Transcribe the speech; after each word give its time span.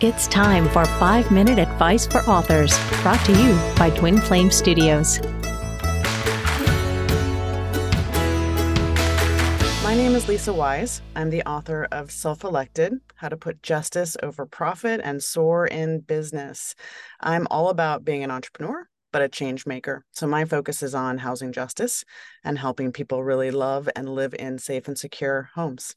It's 0.00 0.28
time 0.28 0.68
for 0.68 0.84
5 0.84 1.32
Minute 1.32 1.58
Advice 1.58 2.06
for 2.06 2.20
Authors, 2.30 2.78
brought 3.02 3.18
to 3.26 3.32
you 3.32 3.58
by 3.76 3.90
Twin 3.90 4.18
Flame 4.18 4.48
Studios. 4.48 5.20
My 9.82 9.96
name 9.96 10.14
is 10.14 10.28
Lisa 10.28 10.52
Wise. 10.52 11.02
I'm 11.16 11.30
the 11.30 11.42
author 11.48 11.88
of 11.90 12.12
Self 12.12 12.44
Elected 12.44 13.00
How 13.16 13.28
to 13.28 13.36
Put 13.36 13.60
Justice 13.64 14.16
Over 14.22 14.46
Profit 14.46 15.00
and 15.02 15.20
Soar 15.20 15.66
in 15.66 15.98
Business. 15.98 16.76
I'm 17.18 17.48
all 17.50 17.68
about 17.68 18.04
being 18.04 18.22
an 18.22 18.30
entrepreneur, 18.30 18.86
but 19.10 19.22
a 19.22 19.28
change 19.28 19.66
maker. 19.66 20.04
So 20.12 20.28
my 20.28 20.44
focus 20.44 20.80
is 20.80 20.94
on 20.94 21.18
housing 21.18 21.50
justice 21.50 22.04
and 22.44 22.56
helping 22.56 22.92
people 22.92 23.24
really 23.24 23.50
love 23.50 23.88
and 23.96 24.08
live 24.08 24.32
in 24.38 24.60
safe 24.60 24.86
and 24.86 24.96
secure 24.96 25.50
homes. 25.56 25.96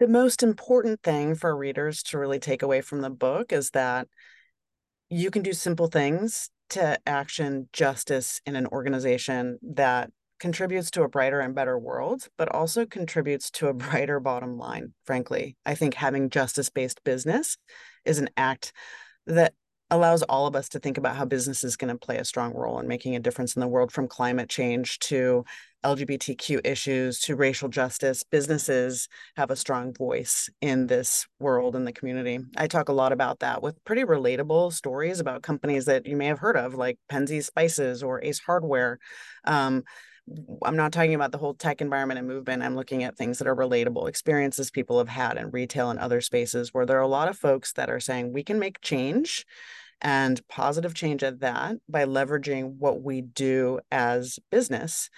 The 0.00 0.08
most 0.08 0.42
important 0.42 1.02
thing 1.02 1.34
for 1.34 1.54
readers 1.54 2.02
to 2.04 2.18
really 2.18 2.38
take 2.38 2.62
away 2.62 2.80
from 2.80 3.02
the 3.02 3.10
book 3.10 3.52
is 3.52 3.68
that 3.72 4.08
you 5.10 5.30
can 5.30 5.42
do 5.42 5.52
simple 5.52 5.88
things 5.88 6.48
to 6.70 6.98
action 7.06 7.68
justice 7.74 8.40
in 8.46 8.56
an 8.56 8.66
organization 8.68 9.58
that 9.60 10.10
contributes 10.38 10.90
to 10.92 11.02
a 11.02 11.08
brighter 11.08 11.40
and 11.40 11.54
better 11.54 11.78
world, 11.78 12.28
but 12.38 12.48
also 12.48 12.86
contributes 12.86 13.50
to 13.50 13.68
a 13.68 13.74
brighter 13.74 14.20
bottom 14.20 14.56
line. 14.56 14.94
Frankly, 15.04 15.58
I 15.66 15.74
think 15.74 15.92
having 15.92 16.30
justice 16.30 16.70
based 16.70 17.04
business 17.04 17.58
is 18.06 18.18
an 18.18 18.30
act 18.38 18.72
that 19.26 19.52
allows 19.90 20.22
all 20.22 20.46
of 20.46 20.56
us 20.56 20.70
to 20.70 20.78
think 20.78 20.96
about 20.96 21.16
how 21.16 21.26
business 21.26 21.62
is 21.62 21.76
going 21.76 21.92
to 21.92 21.98
play 21.98 22.16
a 22.16 22.24
strong 22.24 22.54
role 22.54 22.78
in 22.78 22.88
making 22.88 23.16
a 23.16 23.20
difference 23.20 23.54
in 23.54 23.60
the 23.60 23.68
world 23.68 23.92
from 23.92 24.08
climate 24.08 24.48
change 24.48 24.98
to 25.00 25.44
LGBTQ 25.84 26.60
issues 26.64 27.20
to 27.20 27.36
racial 27.36 27.68
justice. 27.68 28.22
Businesses 28.22 29.08
have 29.36 29.50
a 29.50 29.56
strong 29.56 29.94
voice 29.94 30.50
in 30.60 30.86
this 30.86 31.26
world 31.38 31.76
and 31.76 31.86
the 31.86 31.92
community. 31.92 32.38
I 32.56 32.66
talk 32.66 32.88
a 32.88 32.94
lot 32.94 33.12
about 33.12 33.40
that 33.40 33.62
with 33.62 33.82
pretty 33.84 34.04
relatable 34.04 34.72
stories 34.72 35.20
about 35.20 35.42
companies 35.42 35.86
that 35.86 36.06
you 36.06 36.16
may 36.16 36.26
have 36.26 36.38
heard 36.38 36.56
of, 36.56 36.74
like 36.74 36.98
Penzeys 37.10 37.44
Spices 37.44 38.02
or 38.02 38.22
Ace 38.22 38.40
Hardware. 38.40 38.98
Um, 39.44 39.84
I'm 40.62 40.76
not 40.76 40.92
talking 40.92 41.14
about 41.14 41.32
the 41.32 41.38
whole 41.38 41.54
tech 41.54 41.80
environment 41.80 42.18
and 42.18 42.28
movement. 42.28 42.62
I'm 42.62 42.76
looking 42.76 43.04
at 43.04 43.16
things 43.16 43.38
that 43.38 43.48
are 43.48 43.56
relatable, 43.56 44.08
experiences 44.08 44.70
people 44.70 44.98
have 44.98 45.08
had 45.08 45.36
in 45.36 45.50
retail 45.50 45.90
and 45.90 45.98
other 45.98 46.20
spaces 46.20 46.72
where 46.72 46.86
there 46.86 46.98
are 46.98 47.02
a 47.02 47.08
lot 47.08 47.28
of 47.28 47.38
folks 47.38 47.72
that 47.72 47.90
are 47.90 48.00
saying 48.00 48.32
we 48.32 48.44
can 48.44 48.58
make 48.58 48.80
change 48.80 49.46
and 50.00 50.40
positive 50.48 50.94
change 50.94 51.22
at 51.22 51.40
that 51.40 51.76
by 51.88 52.04
leveraging 52.04 52.76
what 52.78 53.02
we 53.02 53.20
do 53.20 53.80
as 53.90 54.38
business 54.50 55.10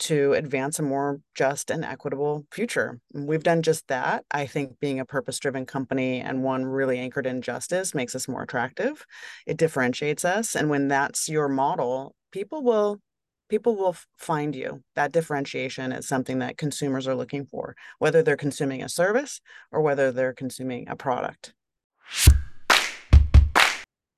to 0.00 0.32
advance 0.34 0.78
a 0.78 0.82
more 0.82 1.20
just 1.34 1.70
and 1.70 1.84
equitable 1.84 2.46
future. 2.50 3.00
We've 3.12 3.42
done 3.42 3.62
just 3.62 3.88
that. 3.88 4.24
I 4.30 4.46
think 4.46 4.78
being 4.80 5.00
a 5.00 5.04
purpose 5.04 5.38
driven 5.38 5.66
company 5.66 6.20
and 6.20 6.42
one 6.42 6.64
really 6.64 6.98
anchored 6.98 7.26
in 7.26 7.42
justice 7.42 7.94
makes 7.94 8.14
us 8.14 8.28
more 8.28 8.42
attractive. 8.42 9.04
It 9.46 9.56
differentiates 9.56 10.24
us. 10.24 10.54
And 10.54 10.70
when 10.70 10.88
that's 10.88 11.28
your 11.28 11.48
model, 11.48 12.14
people 12.32 12.62
will 12.62 13.00
people 13.48 13.76
will 13.76 13.96
find 14.18 14.54
you. 14.54 14.82
That 14.94 15.12
differentiation 15.12 15.92
is 15.92 16.06
something 16.06 16.40
that 16.40 16.58
consumers 16.58 17.08
are 17.08 17.14
looking 17.14 17.46
for, 17.46 17.74
whether 17.98 18.22
they're 18.22 18.36
consuming 18.36 18.82
a 18.82 18.90
service 18.90 19.40
or 19.72 19.80
whether 19.80 20.12
they're 20.12 20.34
consuming 20.34 20.88
a 20.88 20.96
product 20.96 21.54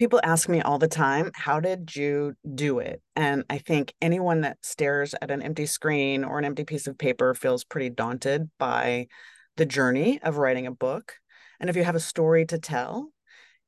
people 0.01 0.21
ask 0.25 0.49
me 0.49 0.63
all 0.63 0.79
the 0.79 0.89
time, 0.89 1.31
how 1.35 1.61
did 1.61 1.95
you 1.95 2.33
do 2.55 2.79
it? 2.79 3.03
And 3.17 3.45
I 3.51 3.59
think 3.59 3.93
anyone 4.01 4.41
that 4.41 4.57
stares 4.63 5.15
at 5.21 5.31
an 5.31 5.43
empty 5.43 5.67
screen 5.67 6.25
or 6.25 6.39
an 6.39 6.47
empty 6.47 6.65
piece 6.65 6.87
of 6.87 6.97
paper 6.97 7.35
feels 7.35 7.65
pretty 7.65 7.91
daunted 7.91 8.49
by 8.59 9.09
the 9.59 9.67
journey 9.67 10.19
of 10.23 10.39
writing 10.39 10.67
a 10.67 10.73
book. 10.73 11.17
And 11.61 11.69
if 11.69 11.77
you 11.77 11.85
have 11.85 11.97
a 11.97 12.01
story 12.01 12.47
to 12.47 12.59
tell, 12.59 13.13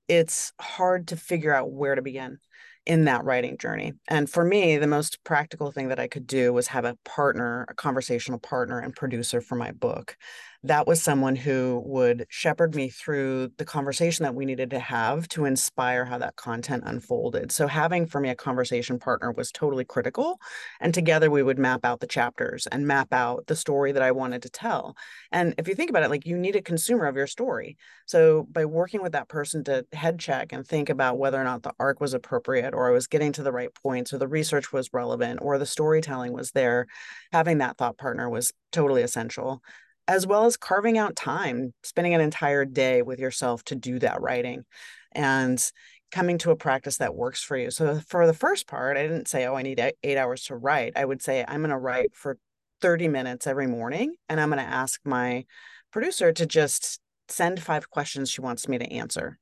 it's 0.09 0.55
hard 0.59 1.09
to 1.09 1.17
figure 1.17 1.55
out 1.55 1.71
where 1.71 1.97
to 1.97 2.01
begin 2.01 2.39
in 2.87 3.05
that 3.05 3.25
writing 3.25 3.57
journey. 3.59 3.93
And 4.09 4.29
for 4.29 4.45
me, 4.45 4.77
the 4.77 4.87
most 4.87 5.23
practical 5.25 5.71
thing 5.71 5.89
that 5.89 6.01
I 6.01 6.09
could 6.09 6.27
do 6.27 6.53
was 6.53 6.69
have 6.69 6.85
a 6.85 6.97
partner, 7.05 7.67
a 7.69 7.75
conversational 7.75 8.39
partner 8.39 8.79
and 8.79 8.95
producer 8.95 9.41
for 9.41 9.55
my 9.55 9.73
book 9.73 10.17
that 10.65 10.87
was 10.87 11.03
someone 11.03 11.35
who 11.35 11.83
would 11.85 12.25
shepherd 12.29 12.75
me 12.75 12.89
through 12.89 13.51
the 13.59 13.65
conversation 13.65 14.23
that 14.23 14.35
we 14.35 14.45
needed 14.45 14.71
to 14.71 14.79
have 14.79 15.27
to 15.29 15.45
inspire 15.45 16.05
how 16.05 16.19
that 16.19 16.37
content 16.37 16.85
unfolded. 16.87 17.51
So, 17.51 17.67
having 17.67 18.07
for 18.07 18.21
me 18.21 18.29
a 18.29 18.37
conversation 18.37 18.99
partner 18.99 19.33
was 19.33 19.51
totally 19.51 19.85
critical. 19.85 20.39
And 20.81 20.95
together 20.95 21.31
we 21.31 21.43
would 21.43 21.59
map 21.59 21.85
out 21.85 21.99
the 21.99 22.07
chapters 22.07 22.69
and 22.69 22.87
map 22.87 23.13
out 23.13 23.47
the 23.49 23.57
story 23.57 23.91
that 23.93 24.03
I 24.03 24.13
wanted 24.13 24.43
to 24.43 24.51
tell. 24.51 24.97
And 25.33 25.55
if 25.59 25.67
you 25.67 25.75
think 25.75 25.91
about 25.91 26.05
it, 26.05 26.11
like 26.11 26.27
you 26.27 26.39
need 26.39 26.55
a 26.55 26.63
consumer 26.63 27.07
of 27.07 27.17
your 27.17 27.27
story. 27.27 27.77
So, 28.07 28.47
by 28.51 28.65
working 28.65 29.03
with 29.03 29.13
that 29.13 29.29
person 29.29 29.65
to 29.65 29.85
head 29.93 30.21
check 30.21 30.53
and 30.53 30.65
think 30.65 30.91
about 30.91 31.19
whether 31.19 31.41
or 31.41 31.45
not 31.45 31.65
the 31.65 31.73
arc 31.81 32.01
was 32.01 32.15
appropriate, 32.15 32.72
or 32.75 32.89
I 32.89 32.93
was 32.93 33.07
getting 33.07 33.33
to 33.33 33.43
the 33.43 33.53
right 33.53 33.73
points, 33.75 34.13
or 34.13 34.19
the 34.19 34.29
research 34.29 34.73
was 34.73 34.93
relevant, 34.93 35.41
or 35.43 35.59
the 35.59 35.67
storytelling 35.67 36.33
was 36.33 36.51
there, 36.53 36.87
having 37.33 37.59
that 37.59 37.77
thought 37.77 37.99
partner 37.99 38.29
was 38.29 38.53
totally 38.71 39.03
essential 39.03 39.63
as 40.09 40.27
well 40.27 40.47
as 40.47 40.57
carving 40.57 40.99
out 40.99 41.17
time, 41.17 41.73
spending 41.83 42.15
an 42.15 42.21
entire 42.21 42.65
day 42.65 43.03
with 43.03 43.19
yourself 43.19 43.63
to 43.65 43.75
do 43.75 43.99
that 44.01 44.21
writing 44.21 44.65
and 45.13 45.65
coming 46.11 46.39
to 46.39 46.51
a 46.51 46.57
practice 46.57 46.99
that 46.99 47.15
works 47.15 47.43
for 47.43 47.57
you. 47.57 47.71
So 47.71 48.01
for 48.07 48.27
the 48.27 48.35
first 48.35 48.67
part, 48.67 48.97
I 48.97 49.03
didn't 49.03 49.29
say, 49.29 49.47
oh, 49.47 49.55
I 49.55 49.63
need 49.63 49.81
eight 50.03 50.19
hours 50.19 50.45
to 50.45 50.57
write. 50.57 50.93
I 50.97 51.05
would 51.05 51.23
say, 51.23 51.45
I'm 51.47 51.61
going 51.61 51.71
to 51.71 51.79
write 51.79 52.15
for 52.15 52.37
30 52.81 53.09
minutes 53.09 53.47
every 53.47 53.67
morning 53.67 54.15
and 54.29 54.41
I'm 54.41 54.51
going 54.51 54.63
to 54.63 54.69
ask 54.71 55.01
my 55.05 55.45
producer 55.93 56.33
to 56.33 56.47
just 56.47 57.01
send 57.29 57.63
five 57.63 57.89
questions 57.89 58.29
she 58.29 58.41
wants 58.41 58.69
me 58.69 58.79
to 58.79 58.93
answer. 58.93 59.39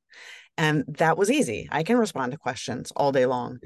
And 0.61 0.85
that 0.99 1.17
was 1.17 1.31
easy. 1.31 1.71
I 1.73 1.83
can 1.83 1.97
respond 1.97 2.33
to 2.33 2.39
questions 2.39 2.93
all 2.95 3.13
day 3.13 3.25
long. 3.25 3.61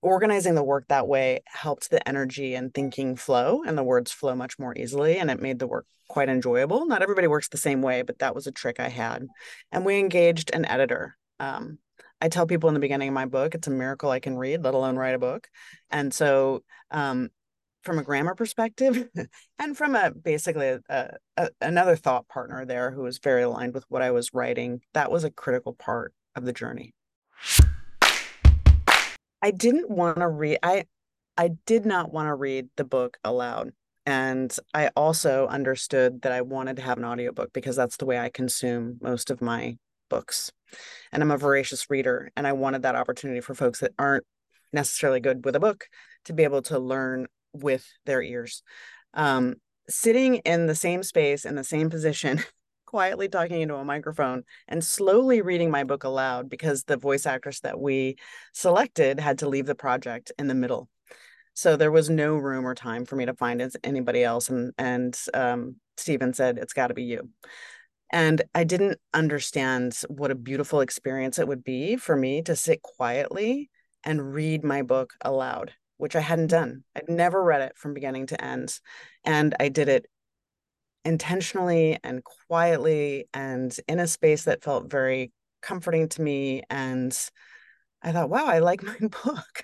Organizing 0.00 0.54
the 0.54 0.64
work 0.64 0.86
that 0.88 1.06
way 1.06 1.40
helped 1.44 1.90
the 1.90 2.08
energy 2.08 2.54
and 2.54 2.72
thinking 2.72 3.14
flow 3.14 3.62
and 3.62 3.76
the 3.76 3.84
words 3.84 4.10
flow 4.10 4.34
much 4.34 4.58
more 4.58 4.74
easily 4.74 5.18
and 5.18 5.30
it 5.30 5.42
made 5.42 5.58
the 5.58 5.66
work 5.66 5.84
quite 6.08 6.30
enjoyable. 6.30 6.86
Not 6.86 7.02
everybody 7.02 7.26
works 7.26 7.48
the 7.48 7.58
same 7.58 7.82
way 7.82 8.00
but 8.00 8.20
that 8.20 8.34
was 8.34 8.46
a 8.46 8.52
trick 8.52 8.80
i 8.80 8.88
had. 8.88 9.26
And 9.70 9.84
we 9.84 9.98
engaged 9.98 10.50
an 10.54 10.64
editor. 10.64 11.14
Um, 11.38 11.76
i 12.22 12.30
tell 12.30 12.46
people 12.46 12.68
in 12.68 12.74
the 12.74 12.80
beginning 12.80 13.08
of 13.08 13.14
my 13.14 13.26
book 13.26 13.54
it's 13.54 13.68
a 13.68 13.70
miracle 13.70 14.10
i 14.10 14.20
can 14.20 14.36
read 14.36 14.64
let 14.64 14.72
alone 14.72 14.96
write 14.96 15.14
a 15.14 15.18
book. 15.18 15.46
And 15.90 16.12
so 16.12 16.62
um, 16.90 17.28
from 17.82 17.98
a 17.98 18.02
grammar 18.02 18.34
perspective 18.34 19.10
and 19.58 19.76
from 19.76 19.94
a 19.94 20.10
basically 20.10 20.78
a, 20.88 21.10
a, 21.36 21.50
another 21.60 21.96
thought 21.96 22.28
partner 22.28 22.64
there 22.64 22.92
who 22.92 23.02
was 23.02 23.18
very 23.18 23.42
aligned 23.42 23.74
with 23.74 23.84
what 23.90 24.00
i 24.00 24.10
was 24.10 24.32
writing 24.32 24.80
that 24.94 25.10
was 25.10 25.24
a 25.24 25.30
critical 25.30 25.74
part 25.74 26.14
of 26.36 26.44
the 26.44 26.52
journey 26.52 26.92
I 29.42 29.50
didn't 29.50 29.90
want 29.90 30.18
to 30.18 30.28
read 30.28 30.58
I 30.62 30.84
I 31.36 31.52
did 31.64 31.86
not 31.86 32.12
want 32.12 32.28
to 32.28 32.34
read 32.34 32.68
the 32.76 32.84
book 32.84 33.16
aloud. 33.24 33.72
And 34.04 34.54
I 34.74 34.90
also 34.96 35.46
understood 35.46 36.22
that 36.22 36.32
I 36.32 36.42
wanted 36.42 36.76
to 36.76 36.82
have 36.82 36.98
an 36.98 37.04
audiobook 37.04 37.52
because 37.52 37.76
that's 37.76 37.96
the 37.96 38.06
way 38.06 38.18
I 38.18 38.28
consume 38.28 38.98
most 39.00 39.30
of 39.30 39.40
my 39.40 39.76
books. 40.10 40.50
And 41.12 41.22
I'm 41.22 41.30
a 41.30 41.38
voracious 41.38 41.88
reader 41.88 42.30
and 42.36 42.46
I 42.46 42.52
wanted 42.52 42.82
that 42.82 42.96
opportunity 42.96 43.40
for 43.40 43.54
folks 43.54 43.80
that 43.80 43.92
aren't 43.98 44.24
necessarily 44.72 45.20
good 45.20 45.44
with 45.44 45.56
a 45.56 45.60
book 45.60 45.86
to 46.26 46.32
be 46.32 46.44
able 46.44 46.62
to 46.62 46.78
learn 46.78 47.26
with 47.52 47.86
their 48.04 48.20
ears. 48.20 48.62
Um, 49.14 49.54
sitting 49.88 50.36
in 50.36 50.66
the 50.66 50.74
same 50.74 51.02
space 51.02 51.44
in 51.44 51.54
the 51.54 51.64
same 51.64 51.90
position 51.90 52.42
quietly 52.90 53.28
talking 53.28 53.60
into 53.60 53.76
a 53.76 53.84
microphone 53.84 54.42
and 54.66 54.82
slowly 54.82 55.42
reading 55.42 55.70
my 55.70 55.84
book 55.84 56.02
aloud 56.02 56.50
because 56.50 56.82
the 56.82 56.96
voice 56.96 57.24
actress 57.24 57.60
that 57.60 57.78
we 57.78 58.16
selected 58.52 59.20
had 59.20 59.38
to 59.38 59.48
leave 59.48 59.66
the 59.66 59.76
project 59.76 60.32
in 60.40 60.48
the 60.48 60.56
middle. 60.56 60.88
So 61.54 61.76
there 61.76 61.92
was 61.92 62.10
no 62.10 62.34
room 62.34 62.66
or 62.66 62.74
time 62.74 63.04
for 63.04 63.14
me 63.14 63.26
to 63.26 63.34
find 63.34 63.62
anybody 63.84 64.24
else. 64.24 64.48
And 64.48 64.72
and 64.76 65.16
um, 65.32 65.76
Stephen 65.98 66.34
said, 66.34 66.58
"It's 66.58 66.72
got 66.72 66.88
to 66.88 66.94
be 66.94 67.04
you." 67.04 67.30
And 68.10 68.42
I 68.56 68.64
didn't 68.64 68.98
understand 69.14 69.96
what 70.08 70.32
a 70.32 70.34
beautiful 70.34 70.80
experience 70.80 71.38
it 71.38 71.46
would 71.46 71.62
be 71.62 71.94
for 71.94 72.16
me 72.16 72.42
to 72.42 72.56
sit 72.56 72.82
quietly 72.82 73.70
and 74.02 74.34
read 74.34 74.64
my 74.64 74.82
book 74.82 75.12
aloud, 75.20 75.74
which 75.96 76.16
I 76.16 76.20
hadn't 76.20 76.48
done. 76.48 76.82
I'd 76.96 77.08
never 77.08 77.40
read 77.40 77.62
it 77.62 77.76
from 77.76 77.94
beginning 77.94 78.26
to 78.28 78.44
end. 78.44 78.76
And 79.24 79.54
I 79.60 79.68
did 79.68 79.88
it 79.88 80.06
intentionally 81.04 81.98
and 82.04 82.22
quietly 82.48 83.26
and 83.32 83.76
in 83.88 83.98
a 83.98 84.06
space 84.06 84.44
that 84.44 84.62
felt 84.62 84.90
very 84.90 85.32
comforting 85.62 86.08
to 86.08 86.22
me 86.22 86.62
and 86.70 87.16
i 88.02 88.12
thought 88.12 88.30
wow 88.30 88.46
i 88.46 88.58
like 88.58 88.82
my 89.00 89.08
book. 89.24 89.62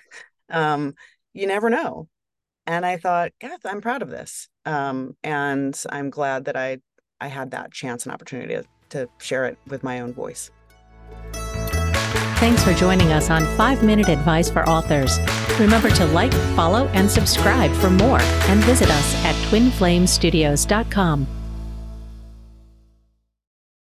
Um, 0.49 0.93
you 1.33 1.47
never 1.47 1.69
know. 1.69 2.07
And 2.65 2.85
i 2.85 2.97
thought 2.97 3.31
god 3.41 3.59
i'm 3.65 3.81
proud 3.81 4.01
of 4.01 4.09
this. 4.09 4.47
Um, 4.65 5.15
and 5.23 5.79
i'm 5.89 6.09
glad 6.09 6.45
that 6.45 6.55
i 6.55 6.79
i 7.21 7.27
had 7.27 7.51
that 7.51 7.71
chance 7.71 8.05
and 8.05 8.13
opportunity 8.13 8.55
to, 8.55 8.63
to 8.89 9.09
share 9.19 9.45
it 9.45 9.57
with 9.67 9.83
my 9.83 9.99
own 9.99 10.13
voice 10.13 10.51
Thanks 12.39 12.63
for 12.63 12.71
joining 12.73 13.13
us 13.13 13.31
on 13.31 13.45
5 13.57 13.83
Minute 13.83 14.09
Advice 14.09 14.47
for 14.47 14.67
Authors. 14.69 15.17
Remember 15.59 15.89
to 15.89 16.05
like, 16.05 16.31
follow, 16.55 16.85
and 16.89 17.09
subscribe 17.09 17.71
for 17.71 17.89
more, 17.89 18.19
and 18.21 18.63
visit 18.63 18.91
us 18.91 19.25
at 19.25 19.33
twinflamestudios.com. 19.49 21.36